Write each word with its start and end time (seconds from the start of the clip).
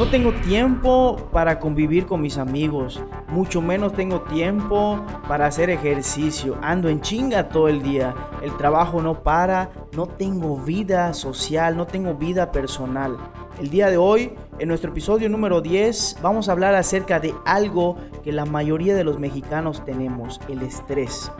No 0.00 0.08
tengo 0.08 0.32
tiempo 0.32 1.28
para 1.30 1.58
convivir 1.58 2.06
con 2.06 2.22
mis 2.22 2.38
amigos, 2.38 3.02
mucho 3.28 3.60
menos 3.60 3.92
tengo 3.92 4.22
tiempo 4.22 4.98
para 5.28 5.44
hacer 5.44 5.68
ejercicio. 5.68 6.56
Ando 6.62 6.88
en 6.88 7.02
chinga 7.02 7.50
todo 7.50 7.68
el 7.68 7.82
día, 7.82 8.14
el 8.40 8.56
trabajo 8.56 9.02
no 9.02 9.22
para, 9.22 9.70
no 9.92 10.06
tengo 10.06 10.56
vida 10.56 11.12
social, 11.12 11.76
no 11.76 11.86
tengo 11.86 12.14
vida 12.14 12.50
personal. 12.50 13.18
El 13.60 13.68
día 13.68 13.90
de 13.90 13.98
hoy, 13.98 14.32
en 14.58 14.68
nuestro 14.68 14.90
episodio 14.90 15.28
número 15.28 15.60
10, 15.60 16.20
vamos 16.22 16.48
a 16.48 16.52
hablar 16.52 16.74
acerca 16.76 17.20
de 17.20 17.34
algo 17.44 17.98
que 18.24 18.32
la 18.32 18.46
mayoría 18.46 18.94
de 18.94 19.04
los 19.04 19.18
mexicanos 19.18 19.84
tenemos, 19.84 20.40
el 20.48 20.62
estrés. 20.62 21.30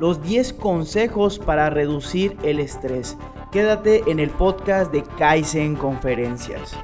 Los 0.00 0.20
10 0.24 0.54
consejos 0.54 1.38
para 1.38 1.70
reducir 1.70 2.36
el 2.42 2.58
estrés. 2.58 3.16
Quédate 3.52 4.02
en 4.10 4.18
el 4.18 4.30
podcast 4.30 4.90
de 4.90 5.04
Kaizen 5.04 5.76
Conferencias. 5.76 6.76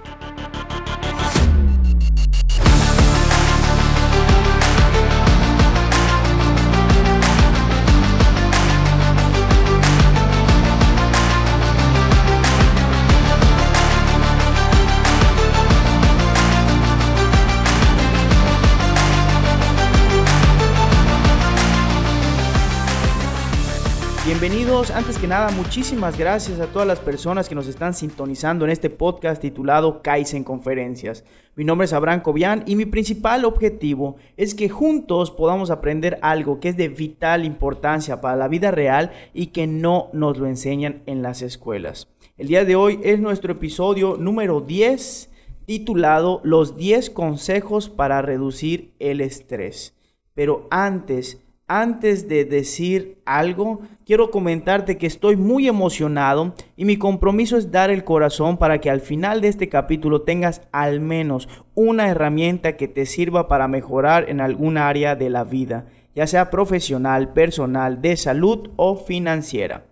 Bienvenidos, 24.46 24.90
antes 24.90 25.16
que 25.16 25.26
nada, 25.26 25.50
muchísimas 25.52 26.18
gracias 26.18 26.60
a 26.60 26.66
todas 26.66 26.86
las 26.86 26.98
personas 26.98 27.48
que 27.48 27.55
nos 27.55 27.66
están 27.66 27.94
sintonizando 27.94 28.66
en 28.66 28.72
este 28.72 28.91
podcast 28.91 29.41
titulado 29.41 30.02
Kaizen 30.02 30.44
Conferencias. 30.44 31.24
Mi 31.56 31.64
nombre 31.64 31.86
es 31.86 31.94
Abraham 31.94 32.20
Cobian 32.20 32.62
y 32.66 32.77
mi 32.77 32.84
principal 32.84 33.46
objetivo 33.46 34.16
es 34.36 34.54
que 34.54 34.69
juntos 34.69 35.30
podamos 35.30 35.70
aprender 35.70 36.19
algo 36.20 36.60
que 36.60 36.69
es 36.69 36.77
de 36.77 36.88
vital 36.88 37.46
importancia 37.46 38.20
para 38.20 38.36
la 38.36 38.48
vida 38.48 38.70
real 38.70 39.12
y 39.32 39.46
que 39.46 39.66
no 39.66 40.10
nos 40.12 40.36
lo 40.36 40.47
enseñan 40.47 41.00
en 41.06 41.22
las 41.22 41.41
escuelas. 41.41 42.08
El 42.36 42.48
día 42.48 42.66
de 42.66 42.76
hoy 42.76 43.00
es 43.02 43.20
nuestro 43.20 43.52
episodio 43.52 44.19
número 44.19 44.60
10 44.60 45.30
titulado 45.64 46.42
Los 46.44 46.76
10 46.76 47.08
consejos 47.08 47.88
para 47.88 48.20
reducir 48.20 48.92
el 48.98 49.22
estrés. 49.22 49.94
Pero 50.34 50.69
antes 50.70 51.38
antes 51.66 52.28
de 52.28 52.44
decir 52.44 53.22
algo, 53.24 53.80
quiero 54.04 54.30
comentarte 54.30 54.98
que 54.98 55.06
estoy 55.06 55.36
muy 55.36 55.66
emocionado 55.66 56.54
y 56.76 56.84
mi 56.84 56.98
compromiso 56.98 57.56
es 57.56 57.70
dar 57.70 57.90
el 57.90 58.04
corazón 58.04 58.58
para 58.58 58.80
que 58.80 58.90
al 58.90 59.00
final 59.00 59.40
de 59.40 59.48
este 59.48 59.68
capítulo 59.68 60.22
tengas 60.22 60.62
al 60.72 61.00
menos 61.00 61.48
una 61.74 62.08
herramienta 62.08 62.76
que 62.76 62.86
te 62.86 63.06
sirva 63.06 63.48
para 63.48 63.66
mejorar 63.66 64.28
en 64.28 64.40
algún 64.40 64.76
área 64.76 65.16
de 65.16 65.30
la 65.30 65.44
vida, 65.44 65.86
ya 66.14 66.26
sea 66.26 66.50
profesional, 66.50 67.32
personal, 67.32 68.02
de 68.02 68.16
salud 68.16 68.70
o 68.76 68.96
financiera. 68.96 69.86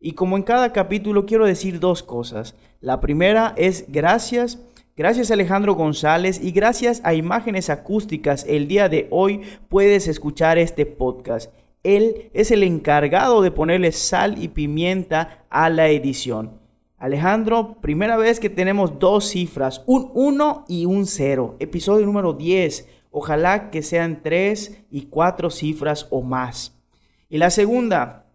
Y 0.00 0.12
como 0.12 0.36
en 0.36 0.44
cada 0.44 0.72
capítulo 0.72 1.26
quiero 1.26 1.44
decir 1.46 1.80
dos 1.80 2.04
cosas. 2.04 2.54
La 2.80 3.00
primera 3.00 3.54
es 3.56 3.86
gracias 3.88 4.60
Gracias 4.98 5.30
Alejandro 5.30 5.76
González 5.76 6.40
y 6.42 6.50
gracias 6.50 7.00
a 7.04 7.14
Imágenes 7.14 7.70
Acústicas 7.70 8.44
el 8.48 8.66
día 8.66 8.88
de 8.88 9.06
hoy 9.12 9.42
puedes 9.68 10.08
escuchar 10.08 10.58
este 10.58 10.86
podcast. 10.86 11.52
Él 11.84 12.32
es 12.34 12.50
el 12.50 12.64
encargado 12.64 13.40
de 13.40 13.52
ponerle 13.52 13.92
sal 13.92 14.42
y 14.42 14.48
pimienta 14.48 15.46
a 15.50 15.70
la 15.70 15.88
edición. 15.88 16.58
Alejandro, 16.96 17.76
primera 17.80 18.16
vez 18.16 18.40
que 18.40 18.50
tenemos 18.50 18.98
dos 18.98 19.28
cifras, 19.28 19.84
un 19.86 20.10
1 20.14 20.64
y 20.66 20.84
un 20.84 21.06
0. 21.06 21.54
Episodio 21.60 22.04
número 22.04 22.32
10. 22.32 22.88
Ojalá 23.12 23.70
que 23.70 23.82
sean 23.82 24.20
tres 24.20 24.80
y 24.90 25.02
cuatro 25.02 25.50
cifras 25.50 26.08
o 26.10 26.22
más. 26.22 26.76
Y 27.28 27.38
la 27.38 27.50
segunda, 27.50 28.26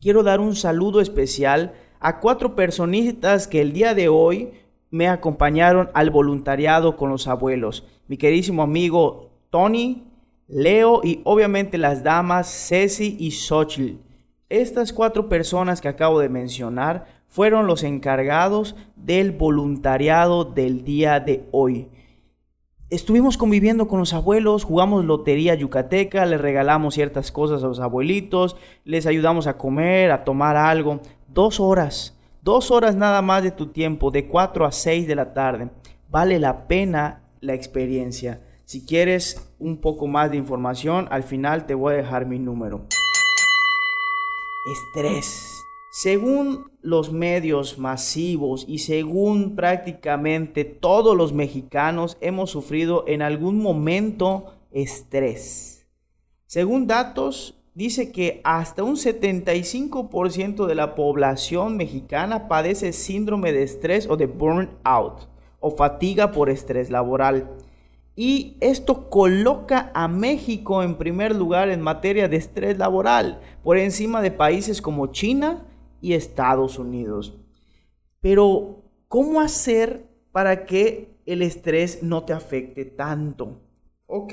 quiero 0.00 0.24
dar 0.24 0.40
un 0.40 0.56
saludo 0.56 1.00
especial 1.00 1.74
a 2.00 2.18
cuatro 2.18 2.56
personitas 2.56 3.46
que 3.46 3.60
el 3.60 3.72
día 3.72 3.94
de 3.94 4.08
hoy 4.08 4.50
me 4.90 5.08
acompañaron 5.08 5.90
al 5.94 6.10
voluntariado 6.10 6.96
con 6.96 7.10
los 7.10 7.28
abuelos. 7.28 7.84
Mi 8.06 8.16
queridísimo 8.16 8.62
amigo 8.62 9.30
Tony, 9.50 10.04
Leo 10.46 11.00
y 11.04 11.20
obviamente 11.24 11.78
las 11.78 12.02
damas 12.02 12.48
Ceci 12.48 13.16
y 13.18 13.32
Xochitl. 13.32 14.00
Estas 14.48 14.94
cuatro 14.94 15.28
personas 15.28 15.82
que 15.82 15.88
acabo 15.88 16.20
de 16.20 16.30
mencionar 16.30 17.06
fueron 17.26 17.66
los 17.66 17.82
encargados 17.82 18.76
del 18.96 19.32
voluntariado 19.32 20.44
del 20.44 20.84
día 20.84 21.20
de 21.20 21.46
hoy. 21.52 21.88
Estuvimos 22.88 23.36
conviviendo 23.36 23.86
con 23.86 23.98
los 23.98 24.14
abuelos, 24.14 24.64
jugamos 24.64 25.04
lotería 25.04 25.54
yucateca, 25.54 26.24
les 26.24 26.40
regalamos 26.40 26.94
ciertas 26.94 27.30
cosas 27.30 27.62
a 27.62 27.66
los 27.66 27.80
abuelitos, 27.80 28.56
les 28.84 29.04
ayudamos 29.04 29.46
a 29.46 29.58
comer, 29.58 30.10
a 30.10 30.24
tomar 30.24 30.56
algo. 30.56 31.00
Dos 31.28 31.60
horas 31.60 32.17
Dos 32.48 32.70
horas 32.70 32.96
nada 32.96 33.20
más 33.20 33.42
de 33.42 33.50
tu 33.50 33.66
tiempo, 33.66 34.10
de 34.10 34.26
4 34.26 34.64
a 34.64 34.72
6 34.72 35.06
de 35.06 35.14
la 35.14 35.34
tarde. 35.34 35.68
Vale 36.08 36.38
la 36.38 36.66
pena 36.66 37.20
la 37.42 37.52
experiencia. 37.52 38.40
Si 38.64 38.86
quieres 38.86 39.52
un 39.58 39.82
poco 39.82 40.06
más 40.06 40.30
de 40.30 40.38
información, 40.38 41.08
al 41.10 41.24
final 41.24 41.66
te 41.66 41.74
voy 41.74 41.92
a 41.92 41.96
dejar 41.98 42.24
mi 42.24 42.38
número. 42.38 42.86
Estrés. 44.72 45.62
Según 45.90 46.72
los 46.80 47.12
medios 47.12 47.76
masivos 47.76 48.64
y 48.66 48.78
según 48.78 49.54
prácticamente 49.54 50.64
todos 50.64 51.14
los 51.14 51.34
mexicanos, 51.34 52.16
hemos 52.22 52.48
sufrido 52.48 53.04
en 53.06 53.20
algún 53.20 53.60
momento 53.60 54.54
estrés. 54.70 55.86
Según 56.46 56.86
datos 56.86 57.57
dice 57.78 58.10
que 58.10 58.40
hasta 58.42 58.82
un 58.82 58.96
75% 58.96 60.66
de 60.66 60.74
la 60.74 60.96
población 60.96 61.76
mexicana 61.76 62.48
padece 62.48 62.92
síndrome 62.92 63.52
de 63.52 63.62
estrés 63.62 64.08
o 64.10 64.16
de 64.16 64.26
burnout 64.26 65.28
o 65.60 65.70
fatiga 65.70 66.32
por 66.32 66.50
estrés 66.50 66.90
laboral. 66.90 67.48
Y 68.16 68.56
esto 68.60 69.08
coloca 69.08 69.92
a 69.94 70.08
México 70.08 70.82
en 70.82 70.96
primer 70.96 71.36
lugar 71.36 71.68
en 71.68 71.80
materia 71.80 72.28
de 72.28 72.36
estrés 72.36 72.76
laboral, 72.78 73.40
por 73.62 73.78
encima 73.78 74.22
de 74.22 74.32
países 74.32 74.82
como 74.82 75.12
China 75.12 75.64
y 76.00 76.14
Estados 76.14 76.80
Unidos. 76.80 77.38
Pero, 78.20 78.82
¿cómo 79.06 79.40
hacer 79.40 80.04
para 80.32 80.66
que 80.66 81.14
el 81.26 81.42
estrés 81.42 82.02
no 82.02 82.24
te 82.24 82.32
afecte 82.32 82.86
tanto? 82.86 83.60
Ok, 84.06 84.32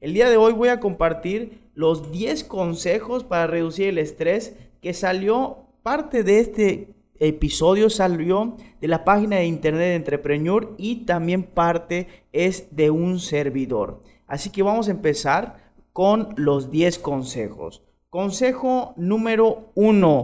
el 0.00 0.14
día 0.14 0.30
de 0.30 0.36
hoy 0.36 0.52
voy 0.52 0.68
a 0.68 0.78
compartir 0.78 1.65
los 1.76 2.10
10 2.10 2.42
consejos 2.44 3.22
para 3.22 3.46
reducir 3.46 3.88
el 3.88 3.98
estrés 3.98 4.56
que 4.80 4.94
salió 4.94 5.58
parte 5.82 6.24
de 6.24 6.40
este 6.40 6.96
episodio 7.18 7.90
salió 7.90 8.56
de 8.80 8.88
la 8.88 9.04
página 9.04 9.36
de 9.36 9.46
internet 9.46 9.88
de 9.88 9.94
Entrepreneur 9.94 10.74
y 10.78 11.04
también 11.04 11.44
parte 11.44 12.08
es 12.32 12.74
de 12.74 12.90
un 12.90 13.20
servidor. 13.20 14.02
Así 14.26 14.50
que 14.50 14.62
vamos 14.62 14.88
a 14.88 14.92
empezar 14.92 15.72
con 15.92 16.34
los 16.36 16.70
10 16.70 16.98
consejos. 16.98 17.82
Consejo 18.10 18.94
número 18.96 19.70
1. 19.74 20.22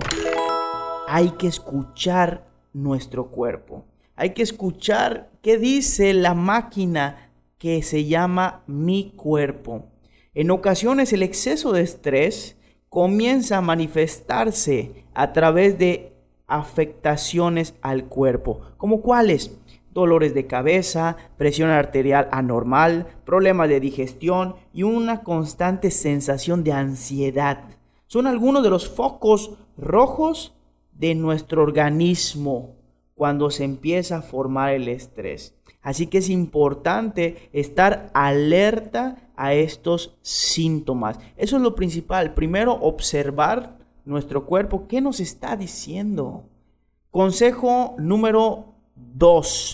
Hay 1.07 1.31
que 1.33 1.49
escuchar 1.49 2.49
nuestro 2.73 3.31
cuerpo. 3.31 3.85
Hay 4.17 4.31
que 4.31 4.43
escuchar 4.43 5.31
qué 5.43 5.59
dice 5.59 6.15
la 6.15 6.35
máquina 6.35 7.31
que 7.59 7.83
se 7.83 8.07
llama 8.07 8.62
mi 8.67 9.12
cuerpo. 9.17 9.92
En 10.34 10.50
ocasiones 10.50 11.12
el 11.12 11.22
exceso 11.22 11.72
de 11.72 11.82
estrés 11.82 12.56
comienza 12.88 13.59
a 13.59 13.60
manifestarse 13.60 15.05
a 15.12 15.34
través 15.34 15.76
de 15.76 16.14
afectaciones 16.46 17.75
al 17.82 18.06
cuerpo, 18.06 18.62
como 18.79 19.02
cuáles? 19.02 19.58
Dolores 19.90 20.32
de 20.32 20.46
cabeza, 20.46 21.19
presión 21.37 21.69
arterial 21.69 22.29
anormal, 22.32 23.08
problemas 23.26 23.69
de 23.69 23.81
digestión 23.81 24.56
y 24.73 24.84
una 24.84 25.23
constante 25.23 25.90
sensación 25.90 26.64
de 26.64 26.73
ansiedad. 26.73 27.64
Son 28.06 28.26
algunos 28.26 28.62
de 28.62 28.70
los 28.70 28.88
focos 28.88 29.58
rojos 29.76 30.56
de 30.93 31.14
nuestro 31.14 31.62
organismo 31.62 32.76
cuando 33.14 33.50
se 33.50 33.64
empieza 33.64 34.17
a 34.17 34.23
formar 34.23 34.73
el 34.73 34.88
estrés. 34.88 35.55
Así 35.82 36.06
que 36.06 36.19
es 36.19 36.31
importante 36.31 37.50
estar 37.52 38.11
alerta 38.14 39.22
a 39.37 39.55
estos 39.55 40.17
síntomas. 40.23 41.19
Eso 41.37 41.56
es 41.56 41.62
lo 41.62 41.75
principal. 41.75 42.34
Primero, 42.34 42.75
observar 42.75 43.79
nuestro 44.05 44.46
cuerpo. 44.46 44.87
¿Qué 44.88 45.00
nos 45.00 45.20
está 45.20 45.56
diciendo? 45.56 46.44
Consejo 47.11 47.94
número 47.99 48.75
2. 48.96 49.73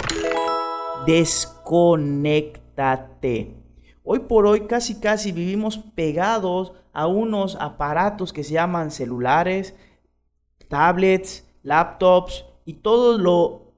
Desconéctate. 1.07 3.55
Hoy 4.03 4.19
por 4.21 4.47
hoy 4.47 4.67
casi 4.67 5.01
casi 5.01 5.33
vivimos 5.33 5.79
pegados 5.79 6.73
a 6.93 7.07
unos 7.07 7.57
aparatos 7.61 8.33
que 8.33 8.43
se 8.43 8.55
llaman 8.55 8.91
celulares, 8.91 9.75
tablets, 10.69 11.47
laptops 11.63 12.47
y 12.65 12.73
todo 12.75 13.19
lo 13.19 13.75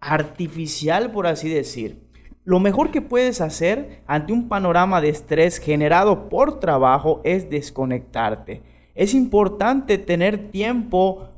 artificial, 0.00 1.10
por 1.10 1.26
así 1.26 1.48
decir. 1.48 2.11
Lo 2.44 2.58
mejor 2.58 2.90
que 2.90 3.00
puedes 3.00 3.40
hacer 3.40 4.02
ante 4.06 4.32
un 4.32 4.48
panorama 4.48 5.00
de 5.00 5.10
estrés 5.10 5.58
generado 5.58 6.28
por 6.28 6.58
trabajo 6.58 7.20
es 7.22 7.48
desconectarte. 7.48 8.62
Es 8.96 9.14
importante 9.14 9.96
tener 9.96 10.50
tiempo 10.50 11.28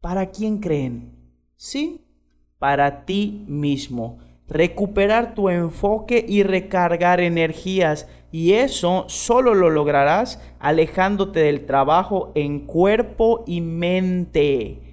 para 0.00 0.30
quien 0.30 0.58
creen. 0.58 1.12
Sí, 1.56 2.06
para 2.58 3.04
ti 3.04 3.44
mismo. 3.46 4.18
Recuperar 4.46 5.34
tu 5.34 5.50
enfoque 5.50 6.24
y 6.26 6.42
recargar 6.42 7.20
energías. 7.20 8.08
Y 8.32 8.54
eso 8.54 9.04
solo 9.08 9.52
lo 9.54 9.68
lograrás 9.68 10.40
alejándote 10.60 11.40
del 11.40 11.66
trabajo 11.66 12.32
en 12.34 12.60
cuerpo 12.60 13.44
y 13.46 13.60
mente. 13.60 14.87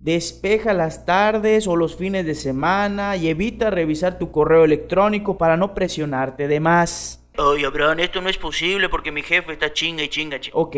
Despeja 0.00 0.72
las 0.72 1.04
tardes 1.04 1.66
o 1.66 1.76
los 1.76 1.94
fines 1.94 2.24
de 2.24 2.34
semana 2.34 3.18
y 3.18 3.28
evita 3.28 3.68
revisar 3.68 4.18
tu 4.18 4.30
correo 4.30 4.64
electrónico 4.64 5.36
para 5.36 5.58
no 5.58 5.74
presionarte 5.74 6.48
de 6.48 6.58
más. 6.58 7.22
Oye, 7.36 7.66
Abraham, 7.66 8.00
esto 8.00 8.22
no 8.22 8.30
es 8.30 8.38
posible 8.38 8.88
porque 8.88 9.12
mi 9.12 9.22
jefe 9.22 9.52
está 9.52 9.74
chinga 9.74 10.02
y 10.02 10.08
chinga. 10.08 10.40
chinga. 10.40 10.56
Ok, 10.56 10.76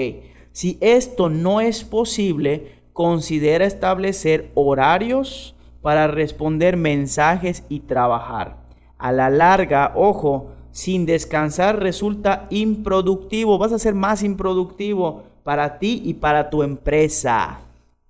si 0.51 0.77
esto 0.81 1.29
no 1.29 1.61
es 1.61 1.85
posible, 1.85 2.83
considera 2.93 3.65
establecer 3.65 4.51
horarios 4.55 5.55
para 5.83 6.09
responder 6.09 6.77
mensajes 6.77 7.63
y 7.69 7.81
trabajar. 7.81 8.57
A 8.99 9.13
la 9.13 9.31
larga, 9.31 9.93
ojo, 9.95 10.51
sin 10.73 11.07
descansar 11.07 11.79
resulta 11.79 12.49
improductivo. 12.51 13.57
Vas 13.57 13.73
a 13.73 13.79
ser 13.79 13.95
más 13.95 14.25
improductivo 14.25 15.23
para 15.45 15.79
ti 15.79 16.03
y 16.05 16.15
para 16.15 16.51
tu 16.51 16.65
empresa. 16.65 17.61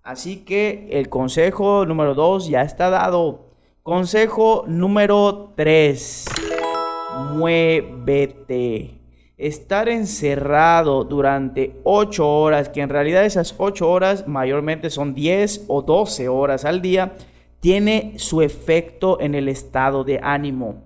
Así 0.02 0.38
que 0.38 0.88
el 0.90 1.08
consejo 1.08 1.86
número 1.86 2.14
2 2.14 2.48
ya 2.48 2.62
está 2.62 2.90
dado. 2.90 3.50
Consejo 3.84 4.64
número 4.66 5.52
3. 5.56 6.24
Muévete. 7.34 8.98
Estar 9.36 9.88
encerrado 9.88 11.04
durante 11.04 11.80
8 11.84 12.28
horas, 12.28 12.68
que 12.68 12.80
en 12.80 12.88
realidad 12.88 13.24
esas 13.24 13.54
8 13.58 13.88
horas 13.88 14.26
mayormente 14.26 14.90
son 14.90 15.14
10 15.14 15.66
o 15.68 15.82
12 15.82 16.28
horas 16.28 16.64
al 16.64 16.82
día, 16.82 17.14
tiene 17.60 18.14
su 18.16 18.42
efecto 18.42 19.20
en 19.20 19.36
el 19.36 19.48
estado 19.48 20.02
de 20.02 20.18
ánimo. 20.20 20.82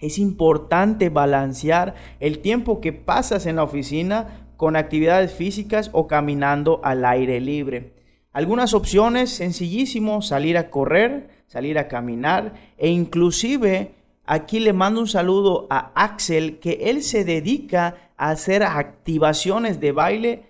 Es 0.00 0.18
importante 0.18 1.10
balancear 1.10 1.94
el 2.18 2.38
tiempo 2.38 2.80
que 2.80 2.94
pasas 2.94 3.44
en 3.44 3.56
la 3.56 3.62
oficina 3.62 4.48
con 4.56 4.74
actividades 4.76 5.34
físicas 5.34 5.90
o 5.92 6.06
caminando 6.06 6.80
al 6.82 7.04
aire 7.04 7.40
libre. 7.40 7.93
Algunas 8.34 8.74
opciones, 8.74 9.30
sencillísimo, 9.30 10.20
salir 10.20 10.58
a 10.58 10.68
correr, 10.68 11.28
salir 11.46 11.78
a 11.78 11.86
caminar 11.86 12.54
e 12.76 12.88
inclusive 12.88 13.92
aquí 14.26 14.58
le 14.58 14.72
mando 14.72 15.00
un 15.00 15.06
saludo 15.06 15.68
a 15.70 15.92
Axel 15.94 16.58
que 16.58 16.90
él 16.90 17.04
se 17.04 17.24
dedica 17.24 18.12
a 18.16 18.30
hacer 18.30 18.64
activaciones 18.64 19.78
de 19.78 19.92
baile 19.92 20.42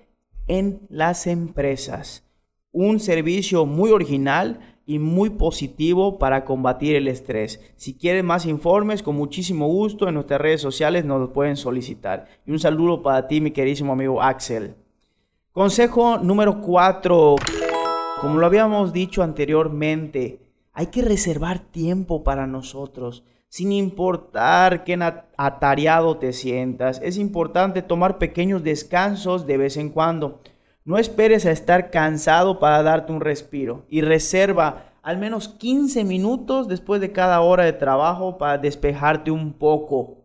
en 0.49 0.81
las 0.89 1.27
empresas. 1.27 2.25
Un 2.73 3.01
servicio 3.01 3.67
muy 3.67 3.91
original 3.91 4.61
y 4.87 4.99
muy 4.99 5.29
positivo 5.29 6.19
para 6.19 6.47
combatir 6.47 6.97
el 6.97 7.07
estrés. 7.07 7.61
Si 7.77 7.99
quieren 7.99 8.25
más 8.25 8.47
informes, 8.47 9.03
con 9.03 9.15
muchísimo 9.15 9.67
gusto 9.67 10.09
en 10.09 10.15
nuestras 10.15 10.41
redes 10.41 10.63
sociales 10.63 11.05
nos 11.05 11.21
lo 11.21 11.35
pueden 11.35 11.59
solicitar. 11.59 12.29
Y 12.47 12.51
un 12.51 12.59
saludo 12.59 13.03
para 13.03 13.29
ti, 13.29 13.43
mi 13.43 13.51
queridísimo 13.51 13.93
amigo 13.93 14.23
Axel. 14.23 14.75
Consejo 15.53 16.17
número 16.17 16.63
4. 16.63 17.37
Como 18.25 18.39
lo 18.39 18.47
habíamos 18.47 18.95
dicho 18.95 19.23
anteriormente, 19.23 20.41
hay 20.73 20.87
que 20.87 21.03
reservar 21.03 21.59
tiempo 21.59 22.25
para 22.25 22.47
nosotros, 22.47 23.23
sin 23.51 23.71
importar 23.71 24.83
qué 24.83 24.99
atareado 25.37 26.17
te 26.17 26.33
sientas. 26.33 27.03
Es 27.05 27.19
importante 27.19 27.83
tomar 27.83 28.17
pequeños 28.17 28.65
descansos 28.65 29.47
de 29.47 29.59
vez 29.59 29.77
en 29.77 29.91
cuando. 29.91 30.41
No 30.87 30.97
esperes 30.97 31.45
a 31.45 31.51
estar 31.51 31.91
cansado 31.91 32.59
para 32.59 32.83
darte 32.83 33.13
un 33.13 33.21
respiro 33.21 33.85
y 33.91 34.01
reserva 34.01 34.87
al 35.03 35.19
menos 35.19 35.49
15 35.49 36.03
minutos 36.05 36.67
después 36.67 37.03
de 37.03 37.13
cada 37.13 37.43
hora 37.43 37.65
de 37.65 37.75
trabajo 37.75 38.39
para 38.39 38.57
despejarte 38.57 39.31
un 39.33 39.53
poco. 39.53 40.25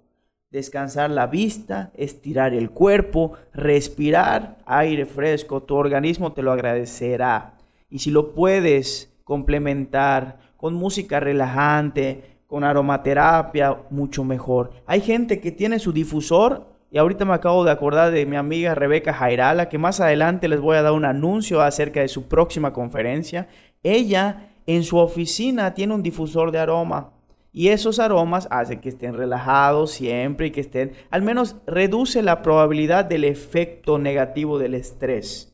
Descansar 0.51 1.09
la 1.09 1.27
vista, 1.27 1.91
estirar 1.95 2.53
el 2.53 2.71
cuerpo, 2.71 3.33
respirar 3.51 4.57
aire 4.65 5.05
fresco, 5.05 5.63
tu 5.63 5.75
organismo 5.75 6.31
te 6.31 6.41
lo 6.41 6.53
agradecerá. 6.53 7.58
Y 7.89 7.99
si 7.99 8.11
lo 8.11 8.33
puedes 8.33 9.13
complementar 9.23 10.39
con 10.57 10.73
música 10.73 11.19
relajante, 11.19 12.39
con 12.47 12.63
aromaterapia, 12.63 13.77
mucho 13.89 14.23
mejor. 14.23 14.71
Hay 14.87 15.01
gente 15.01 15.39
que 15.39 15.51
tiene 15.51 15.79
su 15.79 15.93
difusor 15.93 16.67
y 16.91 16.97
ahorita 16.97 17.23
me 17.23 17.33
acabo 17.33 17.63
de 17.63 17.71
acordar 17.71 18.11
de 18.11 18.25
mi 18.25 18.35
amiga 18.35 18.73
Rebeca 18.73 19.13
Jairala, 19.13 19.69
que 19.69 19.77
más 19.77 19.99
adelante 19.99 20.47
les 20.47 20.59
voy 20.59 20.77
a 20.77 20.81
dar 20.81 20.93
un 20.93 21.05
anuncio 21.05 21.61
acerca 21.61 22.01
de 22.01 22.07
su 22.07 22.27
próxima 22.27 22.73
conferencia. 22.73 23.47
Ella 23.83 24.49
en 24.65 24.83
su 24.83 24.97
oficina 24.97 25.75
tiene 25.75 25.93
un 25.93 26.01
difusor 26.01 26.51
de 26.51 26.59
aroma. 26.59 27.13
Y 27.51 27.69
esos 27.69 27.99
aromas 27.99 28.47
hacen 28.51 28.79
que 28.79 28.89
estén 28.89 29.15
relajados 29.15 29.91
siempre 29.91 30.47
y 30.47 30.51
que 30.51 30.61
estén, 30.61 30.93
al 31.09 31.21
menos 31.21 31.55
reduce 31.65 32.21
la 32.21 32.41
probabilidad 32.41 33.05
del 33.05 33.23
efecto 33.23 33.97
negativo 33.97 34.59
del 34.59 34.75
estrés. 34.75 35.48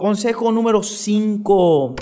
Consejo 0.00 0.52
número 0.52 0.84
5. 0.84 1.96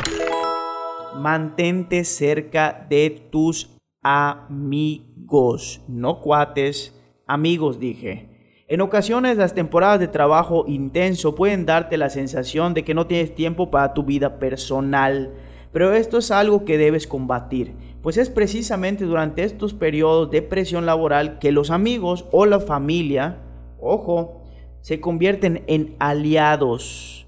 Mantente 1.17 2.05
cerca 2.05 2.87
de 2.91 3.09
tus 3.31 3.75
amigos, 4.03 5.81
no 5.89 6.21
cuates, 6.21 6.95
amigos 7.27 7.81
dije. 7.81 8.65
En 8.69 8.83
ocasiones 8.83 9.39
las 9.39 9.55
temporadas 9.55 9.99
de 9.99 10.09
trabajo 10.09 10.67
intenso 10.69 11.35
pueden 11.35 11.65
darte 11.65 11.97
la 11.97 12.11
sensación 12.11 12.75
de 12.75 12.85
que 12.85 12.93
no 12.93 13.07
tienes 13.07 13.35
tiempo 13.35 13.71
para 13.71 13.95
tu 13.95 14.03
vida 14.03 14.39
personal, 14.39 15.33
pero 15.73 15.95
esto 15.95 16.19
es 16.19 16.31
algo 16.31 16.67
que 16.67 16.77
debes 16.77 17.07
combatir, 17.07 17.77
pues 18.03 18.19
es 18.19 18.29
precisamente 18.29 19.07
durante 19.07 19.43
estos 19.43 19.73
periodos 19.73 20.31
de 20.31 20.43
presión 20.43 20.85
laboral 20.85 21.39
que 21.39 21.51
los 21.51 21.71
amigos 21.71 22.27
o 22.31 22.45
la 22.45 22.61
familia, 22.61 23.39
ojo, 23.81 24.43
se 24.83 25.01
convierten 25.01 25.65
en 25.67 25.97
aliados 25.99 27.26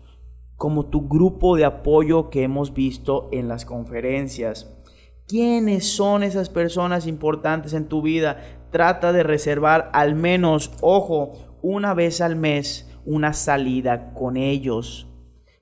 como 0.58 0.86
tu 0.86 1.08
grupo 1.08 1.56
de 1.56 1.64
apoyo 1.64 2.28
que 2.28 2.42
hemos 2.42 2.74
visto 2.74 3.28
en 3.32 3.48
las 3.48 3.64
conferencias. 3.64 4.68
¿Quiénes 5.28 5.90
son 5.90 6.24
esas 6.24 6.50
personas 6.50 7.06
importantes 7.06 7.72
en 7.74 7.86
tu 7.86 8.02
vida? 8.02 8.42
Trata 8.70 9.12
de 9.12 9.22
reservar 9.22 9.88
al 9.94 10.16
menos, 10.16 10.72
ojo, 10.80 11.58
una 11.62 11.94
vez 11.94 12.20
al 12.20 12.34
mes 12.34 12.90
una 13.04 13.32
salida 13.32 14.12
con 14.12 14.36
ellos 14.36 15.06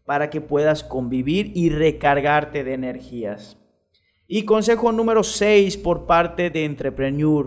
para 0.07 0.31
que 0.31 0.41
puedas 0.41 0.83
convivir 0.83 1.53
y 1.55 1.69
recargarte 1.69 2.65
de 2.65 2.73
energías. 2.73 3.59
Y 4.27 4.45
consejo 4.45 4.93
número 4.93 5.23
6 5.23 5.77
por 5.77 6.07
parte 6.07 6.49
de 6.49 6.65
Entrepreneur. 6.65 7.47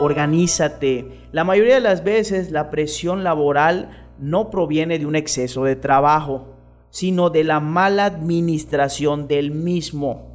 Organízate. 0.00 1.28
La 1.32 1.42
mayoría 1.42 1.74
de 1.74 1.80
las 1.80 2.04
veces 2.04 2.50
la 2.50 2.70
presión 2.70 3.24
laboral 3.24 4.04
no 4.18 4.50
proviene 4.50 4.98
de 4.98 5.06
un 5.06 5.16
exceso 5.16 5.64
de 5.64 5.76
trabajo, 5.76 6.53
sino 6.94 7.28
de 7.28 7.42
la 7.42 7.58
mala 7.58 8.04
administración 8.04 9.26
del 9.26 9.50
mismo. 9.50 10.30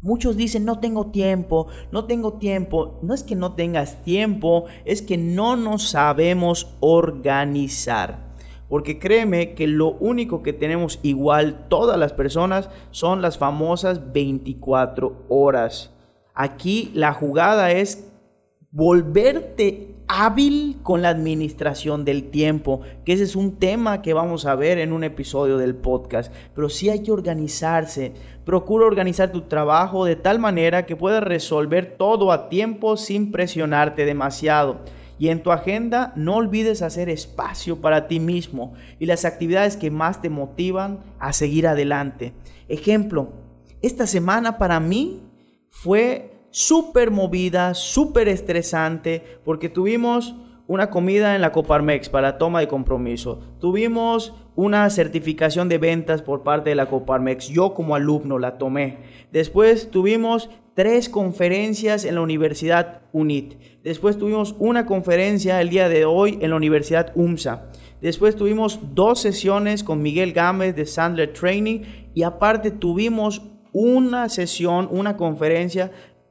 Muchos 0.00 0.36
dicen, 0.36 0.64
no 0.64 0.78
tengo 0.78 1.10
tiempo, 1.10 1.66
no 1.90 2.04
tengo 2.04 2.34
tiempo. 2.34 3.00
No 3.02 3.12
es 3.12 3.24
que 3.24 3.34
no 3.34 3.54
tengas 3.54 4.04
tiempo, 4.04 4.66
es 4.84 5.02
que 5.02 5.18
no 5.18 5.56
nos 5.56 5.88
sabemos 5.88 6.76
organizar. 6.78 8.36
Porque 8.68 9.00
créeme 9.00 9.54
que 9.54 9.66
lo 9.66 9.90
único 9.94 10.44
que 10.44 10.52
tenemos 10.52 11.00
igual 11.02 11.66
todas 11.68 11.98
las 11.98 12.12
personas 12.12 12.70
son 12.92 13.20
las 13.20 13.36
famosas 13.36 14.12
24 14.12 15.26
horas. 15.28 15.92
Aquí 16.34 16.92
la 16.94 17.12
jugada 17.14 17.72
es 17.72 18.08
volverte 18.70 19.89
hábil 20.12 20.78
con 20.82 21.02
la 21.02 21.10
administración 21.10 22.04
del 22.04 22.30
tiempo, 22.30 22.80
que 23.04 23.12
ese 23.12 23.22
es 23.22 23.36
un 23.36 23.60
tema 23.60 24.02
que 24.02 24.12
vamos 24.12 24.44
a 24.44 24.56
ver 24.56 24.78
en 24.78 24.92
un 24.92 25.04
episodio 25.04 25.56
del 25.56 25.76
podcast. 25.76 26.32
Pero 26.52 26.68
sí 26.68 26.90
hay 26.90 27.04
que 27.04 27.12
organizarse. 27.12 28.12
Procura 28.44 28.86
organizar 28.86 29.30
tu 29.30 29.42
trabajo 29.42 30.04
de 30.04 30.16
tal 30.16 30.40
manera 30.40 30.84
que 30.84 30.96
puedas 30.96 31.22
resolver 31.22 31.96
todo 31.96 32.32
a 32.32 32.48
tiempo 32.48 32.96
sin 32.96 33.30
presionarte 33.30 34.04
demasiado. 34.04 34.80
Y 35.16 35.28
en 35.28 35.44
tu 35.44 35.52
agenda 35.52 36.12
no 36.16 36.36
olvides 36.36 36.82
hacer 36.82 37.08
espacio 37.08 37.80
para 37.80 38.08
ti 38.08 38.18
mismo 38.18 38.72
y 38.98 39.06
las 39.06 39.24
actividades 39.24 39.76
que 39.76 39.92
más 39.92 40.20
te 40.20 40.28
motivan 40.28 41.04
a 41.20 41.32
seguir 41.32 41.68
adelante. 41.68 42.32
Ejemplo, 42.68 43.28
esta 43.80 44.08
semana 44.08 44.58
para 44.58 44.80
mí 44.80 45.22
fue 45.68 46.29
súper 46.50 47.10
movida, 47.10 47.74
súper 47.74 48.28
estresante, 48.28 49.40
porque 49.44 49.68
tuvimos 49.68 50.34
una 50.70 50.88
comida 50.88 51.34
en 51.34 51.40
la 51.40 51.50
Coparmex 51.50 52.08
para 52.08 52.38
toma 52.38 52.60
de 52.60 52.68
compromiso. 52.68 53.40
Tuvimos 53.58 54.34
una 54.54 54.88
certificación 54.88 55.68
de 55.68 55.78
ventas 55.78 56.22
por 56.22 56.44
parte 56.44 56.70
de 56.70 56.76
la 56.76 56.86
Coparmex. 56.86 57.48
Yo 57.48 57.74
como 57.74 57.96
alumno 57.96 58.38
la 58.38 58.56
tomé. 58.56 58.98
Después 59.32 59.90
tuvimos 59.90 60.48
tres 60.74 61.08
conferencias 61.08 62.04
en 62.04 62.14
la 62.14 62.20
Universidad 62.20 63.02
UNIT. 63.12 63.58
Después 63.82 64.16
tuvimos 64.16 64.54
una 64.60 64.86
conferencia 64.86 65.60
el 65.60 65.70
día 65.70 65.88
de 65.88 66.04
hoy 66.04 66.38
en 66.40 66.50
la 66.50 66.56
Universidad 66.56 67.10
UMSA. 67.16 67.72
Después 68.00 68.36
tuvimos 68.36 68.78
dos 68.94 69.20
sesiones 69.20 69.82
con 69.82 70.02
Miguel 70.02 70.32
Gámez 70.32 70.76
de 70.76 70.86
Sandler 70.86 71.32
Training 71.32 71.80
y 72.14 72.22
aparte 72.22 72.70
tuvimos 72.70 73.42
una 73.72 74.28
sesión, 74.28 74.88
una 74.90 75.16
conferencia 75.16 75.90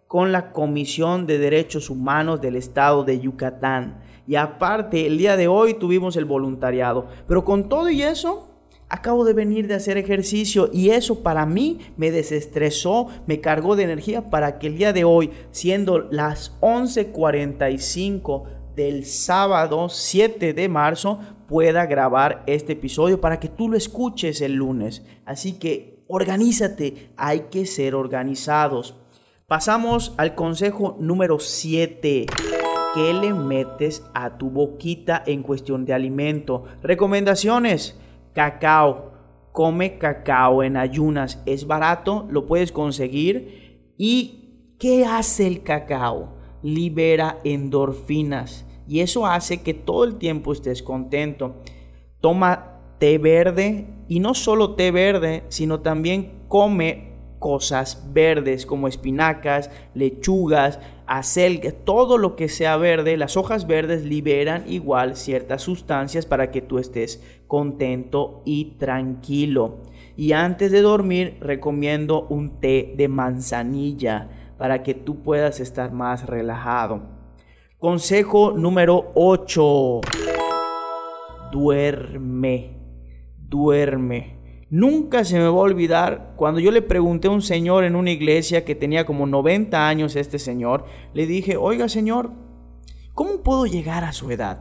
con 0.09 0.31
la 0.31 0.51
Comisión 0.51 1.27
de 1.27 1.37
Derechos 1.37 1.91
Humanos 1.91 2.41
del 2.41 2.55
Estado 2.55 3.03
de 3.03 3.19
Yucatán. 3.19 3.99
Y 4.25 4.37
aparte, 4.37 5.05
el 5.05 5.19
día 5.19 5.37
de 5.37 5.47
hoy 5.47 5.75
tuvimos 5.75 6.17
el 6.17 6.25
voluntariado. 6.25 7.05
Pero 7.27 7.45
con 7.45 7.69
todo 7.69 7.91
y 7.91 8.01
eso, 8.01 8.49
acabo 8.89 9.23
de 9.23 9.33
venir 9.33 9.67
de 9.67 9.75
hacer 9.75 9.99
ejercicio 9.99 10.71
y 10.73 10.89
eso 10.89 11.21
para 11.21 11.45
mí 11.45 11.77
me 11.95 12.09
desestresó, 12.09 13.05
me 13.27 13.39
cargó 13.39 13.75
de 13.75 13.83
energía 13.83 14.31
para 14.31 14.57
que 14.57 14.65
el 14.65 14.79
día 14.79 14.93
de 14.93 15.03
hoy, 15.03 15.29
siendo 15.51 15.99
las 15.99 16.57
11:45 16.59 18.45
del 18.75 19.05
sábado 19.05 19.89
7 19.89 20.53
de 20.53 20.69
marzo, 20.69 21.19
pueda 21.47 21.85
grabar 21.85 22.41
este 22.47 22.73
episodio 22.73 23.21
para 23.21 23.39
que 23.39 23.47
tú 23.47 23.69
lo 23.69 23.77
escuches 23.77 24.41
el 24.41 24.53
lunes. 24.53 25.03
Así 25.23 25.59
que 25.59 26.03
organízate, 26.07 27.11
hay 27.15 27.41
que 27.51 27.67
ser 27.67 27.93
organizados. 27.93 28.95
Pasamos 29.49 30.13
al 30.17 30.35
consejo 30.35 30.95
número 30.99 31.39
7. 31.39 32.27
¿Qué 32.93 33.13
le 33.15 33.33
metes 33.33 34.05
a 34.13 34.37
tu 34.37 34.51
boquita 34.51 35.23
en 35.25 35.41
cuestión 35.41 35.85
de 35.85 35.93
alimento? 35.93 36.65
Recomendaciones. 36.83 37.99
Cacao. 38.35 39.11
Come 39.51 39.97
cacao 39.97 40.61
en 40.61 40.77
ayunas. 40.77 41.41
Es 41.47 41.65
barato, 41.65 42.27
lo 42.29 42.45
puedes 42.45 42.71
conseguir. 42.71 43.95
¿Y 43.97 44.75
qué 44.77 45.05
hace 45.05 45.47
el 45.47 45.63
cacao? 45.63 46.37
Libera 46.61 47.39
endorfinas. 47.43 48.67
Y 48.87 48.99
eso 48.99 49.25
hace 49.25 49.63
que 49.63 49.73
todo 49.73 50.03
el 50.03 50.19
tiempo 50.19 50.53
estés 50.53 50.83
contento. 50.83 51.55
Toma 52.21 52.81
té 52.99 53.17
verde 53.17 53.87
y 54.07 54.19
no 54.19 54.35
solo 54.35 54.75
té 54.75 54.91
verde, 54.91 55.43
sino 55.47 55.79
también 55.79 56.43
come 56.47 57.08
cosas 57.39 58.07
verdes 58.13 58.65
como 58.65 58.87
espinacas, 58.87 59.71
lechugas, 59.93 60.79
acelga, 61.07 61.71
todo 61.71 62.17
lo 62.17 62.35
que 62.35 62.49
sea 62.49 62.77
verde, 62.77 63.17
las 63.17 63.37
hojas 63.37 63.65
verdes 63.65 64.03
liberan 64.05 64.65
igual 64.67 65.15
ciertas 65.15 65.63
sustancias 65.63 66.25
para 66.25 66.51
que 66.51 66.61
tú 66.61 66.77
estés 66.77 67.23
contento 67.47 68.43
y 68.45 68.77
tranquilo. 68.77 69.79
Y 70.15 70.33
antes 70.33 70.71
de 70.71 70.81
dormir 70.81 71.37
recomiendo 71.39 72.27
un 72.29 72.59
té 72.59 72.93
de 72.95 73.07
manzanilla 73.07 74.29
para 74.57 74.83
que 74.83 74.93
tú 74.93 75.23
puedas 75.23 75.59
estar 75.59 75.93
más 75.93 76.27
relajado. 76.27 77.01
Consejo 77.79 78.51
número 78.51 79.11
8. 79.15 80.01
Duerme. 81.51 82.77
Duerme. 83.37 84.38
Nunca 84.71 85.25
se 85.25 85.37
me 85.37 85.45
va 85.45 85.49
a 85.49 85.51
olvidar 85.51 86.33
cuando 86.35 86.59
yo 86.59 86.71
le 86.71 86.83
pregunté 86.83 87.27
a 87.27 87.31
un 87.31 87.41
señor 87.41 87.83
en 87.83 87.95
una 87.95 88.11
iglesia 88.11 88.65
que 88.65 88.75
tenía 88.75 89.03
como 89.03 89.25
90 89.25 89.87
años 89.87 90.15
este 90.15 90.37
señor, 90.37 90.85
le 91.13 91.25
dije, 91.25 91.57
oiga 91.57 91.89
señor, 91.89 92.31
¿cómo 93.15 93.41
puedo 93.41 93.65
llegar 93.65 94.03
a 94.03 94.13
su 94.13 94.29
edad? 94.29 94.59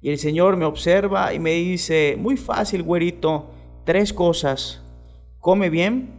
Y 0.00 0.08
el 0.08 0.18
señor 0.18 0.56
me 0.56 0.64
observa 0.64 1.34
y 1.34 1.38
me 1.38 1.52
dice, 1.52 2.16
muy 2.18 2.38
fácil, 2.38 2.82
güerito, 2.82 3.50
tres 3.84 4.14
cosas. 4.14 4.82
Come 5.38 5.68
bien, 5.68 6.14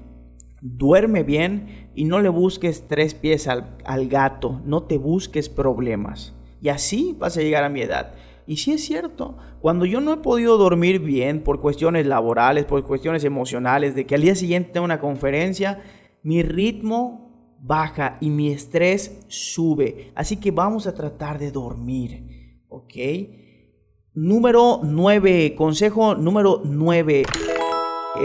duerme 0.61 1.23
bien 1.23 1.89
y 1.95 2.05
no 2.05 2.19
le 2.19 2.29
busques 2.29 2.87
tres 2.87 3.15
pies 3.15 3.47
al, 3.47 3.77
al 3.83 4.09
gato, 4.09 4.61
no 4.63 4.83
te 4.83 4.99
busques 4.99 5.49
problemas. 5.49 6.35
Y 6.61 6.69
así 6.69 7.15
vas 7.17 7.35
a 7.37 7.41
llegar 7.41 7.63
a 7.63 7.69
mi 7.69 7.81
edad. 7.81 8.13
Y 8.47 8.57
sí 8.57 8.71
es 8.71 8.85
cierto, 8.85 9.37
cuando 9.59 9.85
yo 9.85 9.99
no 9.99 10.13
he 10.13 10.17
podido 10.17 10.57
dormir 10.57 10.99
bien 10.99 11.43
por 11.43 11.59
cuestiones 11.59 12.05
laborales, 12.05 12.63
por 12.63 12.81
cuestiones 12.83 13.25
emocionales, 13.25 13.93
de 13.93 14.07
que 14.07 14.15
al 14.15 14.21
día 14.21 14.35
siguiente 14.35 14.71
tengo 14.71 14.85
una 14.85 15.01
conferencia, 15.01 15.83
mi 16.23 16.41
ritmo 16.43 17.57
baja 17.59 18.17
y 18.21 18.29
mi 18.29 18.49
estrés 18.51 19.19
sube. 19.27 20.11
Así 20.15 20.37
que 20.37 20.51
vamos 20.51 20.87
a 20.87 20.95
tratar 20.95 21.39
de 21.39 21.51
dormir, 21.51 22.63
¿ok? 22.69 22.95
Número 24.13 24.79
9, 24.81 25.53
consejo 25.55 26.15
número 26.15 26.61
9. 26.63 27.23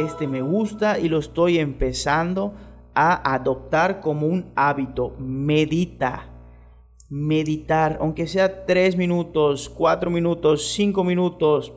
Este 0.07 0.29
me 0.29 0.41
gusta 0.41 1.01
y 1.01 1.09
lo 1.09 1.19
estoy 1.19 1.59
empezando 1.59 2.55
a 2.95 3.35
adoptar 3.35 4.01
como 4.01 4.27
un 4.27 4.53
hábito. 4.55 5.17
Medita 5.19 6.32
meditar, 7.13 7.99
aunque 8.01 8.27
sea 8.27 8.65
tres 8.65 8.97
minutos, 8.97 9.69
cuatro 9.69 10.11
minutos, 10.11 10.73
cinco 10.73 11.05
minutos, 11.05 11.75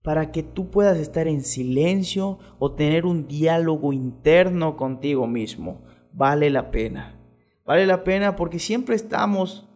para 0.00 0.30
que 0.30 0.44
tú 0.44 0.70
puedas 0.70 0.96
estar 0.98 1.26
en 1.26 1.42
silencio 1.42 2.38
o 2.60 2.70
tener 2.70 3.04
un 3.04 3.26
diálogo 3.26 3.92
interno 3.92 4.76
contigo 4.76 5.26
mismo. 5.26 5.82
Vale 6.12 6.50
la 6.50 6.70
pena. 6.70 7.18
Vale 7.64 7.84
la 7.84 8.04
pena 8.04 8.36
porque 8.36 8.60
siempre 8.60 8.94
estamos 8.94 9.68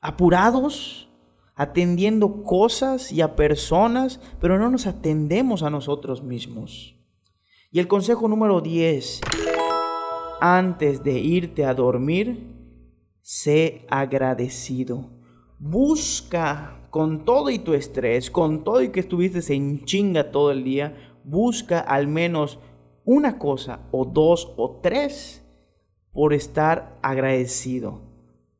apurados, 0.00 1.08
atendiendo 1.54 2.42
cosas 2.42 3.12
y 3.12 3.20
a 3.20 3.36
personas, 3.36 4.20
pero 4.40 4.58
no 4.58 4.68
nos 4.68 4.88
atendemos 4.88 5.62
a 5.62 5.70
nosotros 5.70 6.24
mismos. 6.24 6.96
Y 7.70 7.78
el 7.78 7.86
consejo 7.86 8.26
número 8.26 8.60
10, 8.60 9.20
antes 10.40 11.04
de 11.04 11.20
irte 11.20 11.64
a 11.64 11.74
dormir, 11.74 12.51
sé 13.22 13.86
agradecido. 13.88 15.10
Busca 15.58 16.80
con 16.90 17.24
todo 17.24 17.48
y 17.50 17.60
tu 17.60 17.72
estrés, 17.72 18.30
con 18.30 18.64
todo 18.64 18.82
y 18.82 18.90
que 18.90 19.00
estuviste 19.00 19.54
en 19.54 19.84
chinga 19.84 20.30
todo 20.30 20.50
el 20.50 20.64
día, 20.64 21.14
busca 21.24 21.80
al 21.80 22.08
menos 22.08 22.58
una 23.04 23.38
cosa 23.38 23.80
o 23.92 24.04
dos 24.04 24.52
o 24.56 24.80
tres 24.82 25.42
por 26.12 26.34
estar 26.34 26.98
agradecido. 27.02 28.02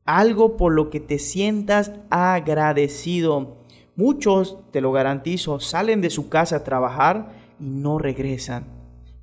Algo 0.05 0.57
por 0.57 0.73
lo 0.73 0.89
que 0.89 0.99
te 0.99 1.19
sientas 1.19 1.91
agradecido. 2.09 3.57
Muchos, 3.95 4.57
te 4.71 4.81
lo 4.81 4.91
garantizo, 4.91 5.59
salen 5.59 6.01
de 6.01 6.09
su 6.09 6.29
casa 6.29 6.57
a 6.57 6.63
trabajar 6.63 7.55
y 7.59 7.65
no 7.65 7.99
regresan 7.99 8.65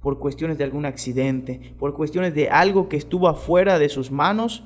por 0.00 0.18
cuestiones 0.18 0.56
de 0.56 0.64
algún 0.64 0.86
accidente, 0.86 1.74
por 1.78 1.92
cuestiones 1.94 2.34
de 2.34 2.48
algo 2.48 2.88
que 2.88 2.96
estuvo 2.96 3.28
afuera 3.28 3.78
de 3.78 3.88
sus 3.88 4.10
manos 4.10 4.64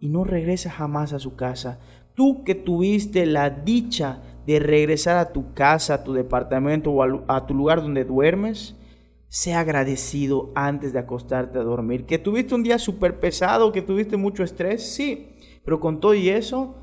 y 0.00 0.08
no 0.08 0.24
regresa 0.24 0.70
jamás 0.70 1.12
a 1.12 1.18
su 1.18 1.36
casa. 1.36 1.78
Tú 2.14 2.44
que 2.44 2.54
tuviste 2.54 3.26
la 3.26 3.50
dicha 3.50 4.22
de 4.46 4.58
regresar 4.58 5.16
a 5.16 5.32
tu 5.32 5.52
casa, 5.54 5.94
a 5.94 6.04
tu 6.04 6.12
departamento 6.12 6.92
o 6.92 7.02
a, 7.28 7.46
tu 7.46 7.54
lugar 7.54 7.82
donde 7.82 8.04
duermes, 8.04 8.76
sea 9.28 9.60
agradecido 9.60 10.52
antes 10.54 10.92
de 10.92 11.00
acostarte 11.00 11.58
a 11.58 11.62
dormir. 11.62 12.06
Que 12.06 12.18
tuviste 12.18 12.54
un 12.54 12.62
día 12.62 12.78
súper 12.78 13.18
pesado, 13.18 13.72
que 13.72 13.82
tuviste 13.82 14.16
mucho 14.16 14.44
estrés, 14.44 14.94
sí, 14.94 15.36
pero 15.64 15.80
con 15.80 16.00
todo 16.00 16.14
y 16.14 16.28
eso, 16.28 16.76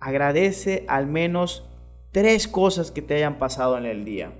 agradece 0.00 0.84
al 0.88 1.06
menos 1.06 1.68
tres 2.10 2.48
cosas 2.48 2.90
que 2.90 3.02
te 3.02 3.14
hayan 3.14 3.38
pasado 3.38 3.76
en 3.76 3.84
el 3.84 4.04
día. 4.04 4.32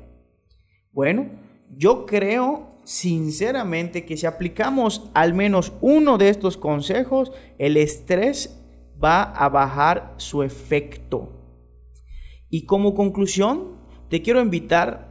Bueno, 0.92 1.28
yo 1.76 2.06
creo 2.06 2.69
sinceramente 2.90 4.04
que 4.04 4.16
si 4.16 4.26
aplicamos 4.26 5.08
al 5.14 5.32
menos 5.32 5.72
uno 5.80 6.18
de 6.18 6.28
estos 6.28 6.56
consejos, 6.56 7.30
el 7.56 7.76
estrés 7.76 8.60
va 9.02 9.22
a 9.22 9.48
bajar 9.48 10.14
su 10.16 10.42
efecto. 10.42 11.28
Y 12.48 12.66
como 12.66 12.96
conclusión, 12.96 13.76
te 14.08 14.22
quiero 14.22 14.40
invitar 14.40 15.08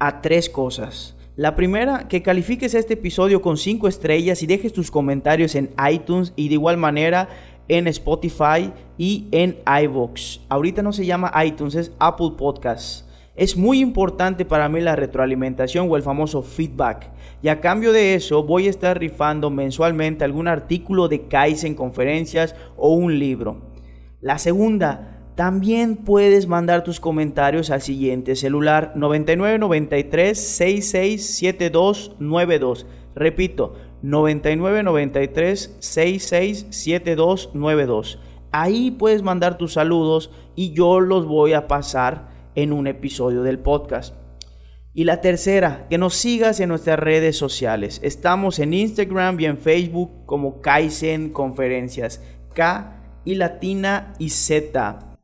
a 0.00 0.20
tres 0.20 0.50
cosas. 0.50 1.16
La 1.36 1.54
primera, 1.54 2.08
que 2.08 2.22
califiques 2.22 2.74
este 2.74 2.94
episodio 2.94 3.40
con 3.40 3.56
cinco 3.56 3.86
estrellas 3.86 4.42
y 4.42 4.48
dejes 4.48 4.72
tus 4.72 4.90
comentarios 4.90 5.54
en 5.54 5.70
iTunes 5.92 6.32
y 6.34 6.48
de 6.48 6.54
igual 6.54 6.76
manera 6.76 7.28
en 7.68 7.86
Spotify 7.86 8.72
y 8.98 9.28
en 9.30 9.58
iVoox. 9.64 10.40
Ahorita 10.48 10.82
no 10.82 10.92
se 10.92 11.06
llama 11.06 11.32
iTunes, 11.44 11.76
es 11.76 11.92
Apple 12.00 12.32
Podcasts. 12.36 13.06
Es 13.34 13.56
muy 13.56 13.80
importante 13.80 14.44
para 14.44 14.68
mí 14.68 14.82
la 14.82 14.94
retroalimentación 14.94 15.90
o 15.90 15.96
el 15.96 16.02
famoso 16.02 16.42
feedback. 16.42 17.10
Y 17.42 17.48
a 17.48 17.60
cambio 17.60 17.92
de 17.92 18.14
eso 18.14 18.42
voy 18.42 18.66
a 18.66 18.70
estar 18.70 18.98
rifando 18.98 19.48
mensualmente 19.48 20.24
algún 20.24 20.48
artículo 20.48 21.08
de 21.08 21.28
Kaizen, 21.28 21.74
conferencias 21.74 22.54
o 22.76 22.92
un 22.92 23.18
libro. 23.18 23.72
La 24.20 24.36
segunda, 24.36 25.22
también 25.34 25.96
puedes 25.96 26.46
mandar 26.46 26.84
tus 26.84 27.00
comentarios 27.00 27.70
al 27.70 27.80
siguiente 27.80 28.36
celular 28.36 28.92
9993 28.96 30.38
667292. 30.38 32.86
Repito, 33.14 33.76
9993 34.02 35.78
667292. 35.80 38.18
Ahí 38.50 38.90
puedes 38.90 39.22
mandar 39.22 39.56
tus 39.56 39.72
saludos 39.72 40.30
y 40.54 40.74
yo 40.74 41.00
los 41.00 41.24
voy 41.24 41.54
a 41.54 41.66
pasar 41.66 42.30
en 42.54 42.72
un 42.72 42.86
episodio 42.86 43.42
del 43.42 43.58
podcast. 43.58 44.14
Y 44.94 45.04
la 45.04 45.20
tercera, 45.20 45.86
que 45.88 45.96
nos 45.96 46.14
sigas 46.14 46.60
en 46.60 46.68
nuestras 46.68 46.98
redes 46.98 47.36
sociales. 47.36 47.98
Estamos 48.02 48.58
en 48.58 48.74
Instagram 48.74 49.40
y 49.40 49.46
en 49.46 49.56
Facebook 49.56 50.26
como 50.26 50.60
Kaizen 50.60 51.30
Conferencias. 51.30 52.20
K 52.54 53.20
y 53.24 53.36
latina 53.36 54.14
y 54.18 54.30
Z. 54.30 55.18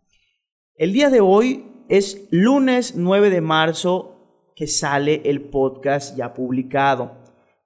El 0.74 0.92
día 0.92 1.10
de 1.10 1.20
hoy 1.20 1.66
es 1.88 2.26
lunes 2.30 2.94
9 2.96 3.30
de 3.30 3.40
marzo 3.40 4.52
que 4.54 4.66
sale 4.66 5.22
el 5.24 5.42
podcast 5.42 6.16
ya 6.16 6.34
publicado. 6.34 7.18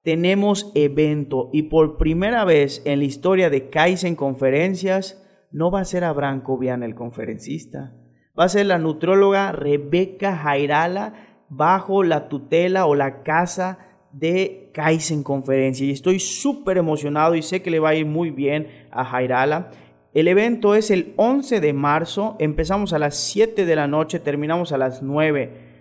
Tenemos 0.02 0.72
evento 0.74 1.50
y 1.52 1.64
por 1.64 1.96
primera 1.96 2.44
vez 2.44 2.82
en 2.84 2.98
la 2.98 3.04
historia 3.04 3.50
de 3.50 3.70
Kaizen 3.70 4.16
Conferencias 4.16 5.22
no 5.52 5.70
va 5.70 5.80
a 5.80 5.84
ser 5.84 6.02
Abraham 6.02 6.42
Cobian 6.42 6.82
el 6.82 6.94
conferencista. 6.94 7.94
Va 8.38 8.44
a 8.44 8.48
ser 8.48 8.64
la 8.64 8.78
nutróloga 8.78 9.52
Rebeca 9.52 10.34
Jairala 10.36 11.12
bajo 11.50 12.02
la 12.02 12.28
tutela 12.28 12.86
o 12.86 12.94
la 12.94 13.22
casa 13.22 13.78
de 14.10 14.70
Kaizen 14.72 15.22
Conferencia. 15.22 15.86
Y 15.86 15.90
estoy 15.90 16.18
súper 16.18 16.78
emocionado 16.78 17.34
y 17.34 17.42
sé 17.42 17.60
que 17.60 17.70
le 17.70 17.78
va 17.78 17.90
a 17.90 17.94
ir 17.94 18.06
muy 18.06 18.30
bien 18.30 18.68
a 18.90 19.04
Jairala. 19.04 19.68
El 20.14 20.28
evento 20.28 20.74
es 20.74 20.90
el 20.90 21.12
11 21.16 21.60
de 21.60 21.72
marzo, 21.74 22.36
empezamos 22.38 22.94
a 22.94 22.98
las 22.98 23.16
7 23.16 23.66
de 23.66 23.76
la 23.76 23.86
noche, 23.86 24.18
terminamos 24.18 24.72
a 24.72 24.78
las 24.78 25.02
9. 25.02 25.72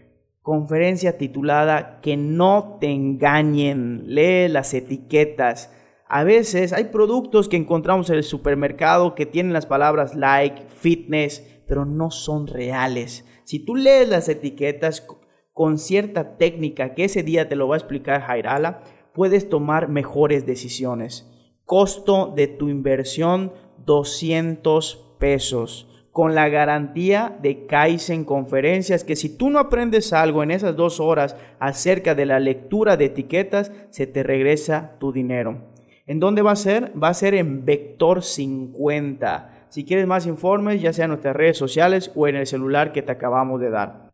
Conferencia 0.41 1.17
titulada 1.17 2.01
Que 2.01 2.17
no 2.17 2.77
te 2.81 2.88
engañen, 2.88 4.03
lee 4.08 4.50
las 4.50 4.74
etiquetas. 4.74 5.74
A 6.08 6.25
veces 6.25 6.74
hay 6.74 6.86
productos 6.86 7.48
que 7.48 7.55
encontramos 7.55 8.10
en 8.10 8.17
el 8.17 8.24
supermercado 8.24 9.15
que 9.15 9.25
tienen 9.25 9.53
las 9.53 9.65
palabras 9.65 10.15
like, 10.15 10.63
fitness, 10.67 11.48
pero 11.72 11.86
no 11.86 12.12
son 12.12 12.48
reales. 12.48 13.24
Si 13.46 13.60
tú 13.60 13.78
lees 13.78 14.10
las 14.10 14.28
etiquetas, 14.28 15.08
con 15.54 15.78
cierta 15.78 16.36
técnica 16.36 16.94
que 16.94 17.06
ese 17.06 17.24
día 17.24 17.48
te 17.48 17.56
lo 17.56 17.70
va 17.70 17.75
a 17.75 17.78
explicar 17.78 18.24
Jairala, 18.24 18.84
puedes 19.13 19.48
tomar 19.48 19.88
mejores 19.88 20.46
decisiones. 20.46 21.32
Costo 21.63 22.34
de 22.36 22.48
tu 22.48 22.68
inversión 22.68 23.54
200 23.86 25.16
pesos 25.18 25.88
con 26.12 26.36
la 26.36 26.50
garantía 26.50 27.38
de 27.42 27.68
Kaizen 27.68 28.25
Conferencias, 28.25 29.06
que 29.06 29.16
si 29.16 29.38
tú 29.38 29.50
no 29.50 29.58
aprendes 29.58 30.12
algo 30.12 30.44
en 30.44 30.51
esas 30.51 30.75
dos 30.75 31.00
horas 31.00 31.38
acerca 31.58 32.16
de 32.16 32.25
la 32.25 32.42
lectura 32.42 32.98
de 32.98 33.06
etiquetas, 33.06 33.72
se 33.92 34.08
te 34.08 34.24
regresa 34.24 34.98
tu 35.00 35.13
dinero. 35.13 35.72
¿En 36.06 36.20
dónde 36.20 36.42
va 36.42 36.51
a 36.51 36.58
ser? 36.58 36.92
Va 37.01 37.08
a 37.08 37.13
ser 37.13 37.34
en 37.34 37.63
Vector 37.63 38.24
50. 38.24 39.50
Si 39.72 39.86
quieres 39.86 40.06
más 40.06 40.28
informes, 40.28 40.82
ya 40.82 40.92
sea 40.92 41.06
en 41.06 41.12
nuestras 41.12 41.34
redes 41.34 41.58
sociales 41.58 42.12
o 42.13 42.28
en 42.28 42.36
el 42.36 42.46
celular 42.46 42.92
que 42.92 43.01
te 43.01 43.13
acabamos 43.13 43.62
de 43.62 43.70
dar. 43.70 44.12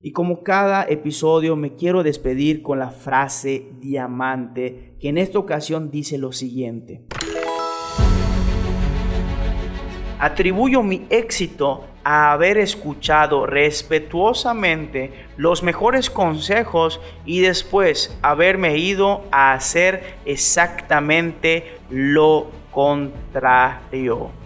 Y 0.00 0.12
como 0.12 0.44
cada 0.44 0.84
episodio 0.84 1.56
me 1.56 1.74
quiero 1.74 2.04
despedir 2.04 2.62
con 2.62 2.78
la 2.78 2.92
frase 2.92 3.66
diamante 3.80 4.94
que 5.00 5.08
en 5.08 5.18
esta 5.18 5.40
ocasión 5.40 5.90
dice 5.90 6.18
lo 6.18 6.30
siguiente. 6.30 7.02
Atribuyo 10.20 10.84
mi 10.84 11.04
éxito 11.10 11.84
a 12.04 12.30
haber 12.30 12.58
escuchado 12.58 13.44
respetuosamente 13.44 15.26
los 15.36 15.64
mejores 15.64 16.10
consejos 16.10 17.00
y 17.24 17.40
después 17.40 18.16
haberme 18.22 18.78
ido 18.78 19.24
a 19.32 19.52
hacer 19.52 20.18
exactamente 20.24 21.72
lo 21.90 22.46
contrario. 22.70 24.41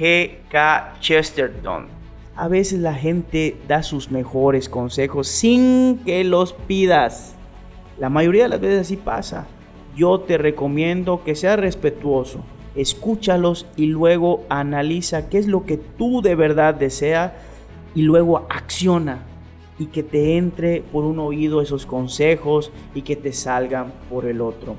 G.K. 0.00 0.94
Chesterton 1.00 2.00
a 2.40 2.48
veces 2.48 2.80
la 2.80 2.94
gente 2.94 3.58
da 3.68 3.82
sus 3.82 4.10
mejores 4.10 4.70
consejos 4.70 5.28
sin 5.28 5.98
que 6.06 6.24
los 6.24 6.54
pidas. 6.54 7.34
La 7.98 8.08
mayoría 8.08 8.44
de 8.44 8.48
las 8.48 8.60
veces 8.62 8.80
así 8.80 8.96
pasa. 8.96 9.46
Yo 9.94 10.20
te 10.20 10.38
recomiendo 10.38 11.22
que 11.22 11.34
seas 11.34 11.60
respetuoso, 11.60 12.42
escúchalos 12.74 13.66
y 13.76 13.88
luego 13.88 14.46
analiza 14.48 15.28
qué 15.28 15.36
es 15.36 15.48
lo 15.48 15.66
que 15.66 15.76
tú 15.76 16.22
de 16.22 16.34
verdad 16.34 16.74
deseas 16.74 17.32
y 17.94 18.02
luego 18.02 18.46
acciona 18.48 19.26
y 19.78 19.88
que 19.88 20.02
te 20.02 20.38
entre 20.38 20.80
por 20.80 21.04
un 21.04 21.18
oído 21.18 21.60
esos 21.60 21.84
consejos 21.84 22.72
y 22.94 23.02
que 23.02 23.16
te 23.16 23.34
salgan 23.34 23.92
por 24.08 24.24
el 24.24 24.40
otro. 24.40 24.76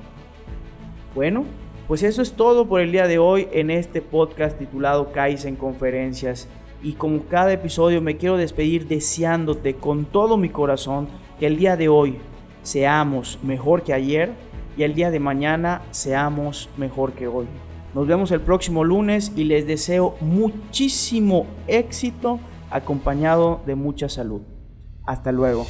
Bueno, 1.13 1.45
pues 1.91 2.03
eso 2.03 2.21
es 2.21 2.31
todo 2.31 2.69
por 2.69 2.79
el 2.79 2.93
día 2.93 3.05
de 3.05 3.19
hoy 3.19 3.49
en 3.51 3.69
este 3.69 4.01
podcast 4.01 4.57
titulado 4.57 5.11
Kaizen 5.11 5.57
Conferencias 5.57 6.47
y 6.81 6.93
como 6.93 7.23
cada 7.25 7.51
episodio 7.51 8.01
me 8.01 8.15
quiero 8.15 8.37
despedir 8.37 8.87
deseándote 8.87 9.73
con 9.73 10.05
todo 10.05 10.37
mi 10.37 10.47
corazón 10.47 11.09
que 11.37 11.47
el 11.47 11.57
día 11.57 11.75
de 11.75 11.89
hoy 11.89 12.17
seamos 12.63 13.39
mejor 13.43 13.83
que 13.83 13.93
ayer 13.93 14.31
y 14.77 14.83
el 14.83 14.93
día 14.93 15.11
de 15.11 15.19
mañana 15.19 15.81
seamos 15.91 16.69
mejor 16.77 17.11
que 17.11 17.27
hoy. 17.27 17.47
Nos 17.93 18.07
vemos 18.07 18.31
el 18.31 18.39
próximo 18.39 18.85
lunes 18.85 19.33
y 19.35 19.43
les 19.43 19.67
deseo 19.67 20.15
muchísimo 20.21 21.45
éxito 21.67 22.39
acompañado 22.69 23.59
de 23.65 23.75
mucha 23.75 24.07
salud. 24.07 24.43
Hasta 25.05 25.33
luego. 25.33 25.67